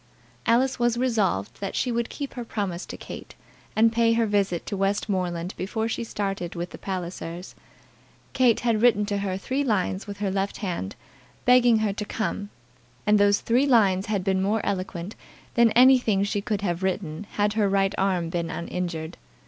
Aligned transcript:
Alice 0.47 0.79
was 0.79 0.97
resolved 0.97 1.59
that 1.61 1.75
she 1.75 1.91
would 1.91 2.09
keep 2.09 2.33
her 2.33 2.43
promise 2.43 2.87
to 2.87 2.97
Kate, 2.97 3.35
and 3.75 3.93
pay 3.93 4.13
her 4.13 4.25
visit 4.25 4.65
to 4.65 4.75
Westmoreland 4.75 5.53
before 5.57 5.87
she 5.87 6.03
started 6.03 6.55
with 6.55 6.71
the 6.71 6.79
Pallisers. 6.79 7.53
Kate 8.33 8.61
had 8.61 8.81
written 8.81 9.05
to 9.05 9.19
her 9.19 9.37
three 9.37 9.63
lines 9.63 10.07
with 10.07 10.17
her 10.17 10.31
left 10.31 10.57
hand, 10.57 10.95
begging 11.45 11.77
her 11.77 11.93
to 11.93 12.03
come, 12.03 12.49
and 13.05 13.19
those 13.19 13.41
three 13.41 13.67
lines 13.67 14.07
had 14.07 14.23
been 14.23 14.41
more 14.41 14.65
eloquent 14.65 15.15
than 15.53 15.69
anything 15.73 16.23
she 16.23 16.41
could 16.41 16.61
have 16.61 16.81
written 16.81 17.27
had 17.33 17.53
her 17.53 17.69
right 17.69 17.93
arm 17.95 18.29
been 18.29 18.49
uninjured. 18.49 19.17